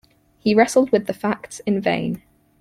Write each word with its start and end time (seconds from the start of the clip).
He 0.39 0.55
wrestled 0.55 0.91
with 0.91 1.05
the 1.05 1.13
facts 1.13 1.59
in 1.67 1.79
vain. 1.79 2.23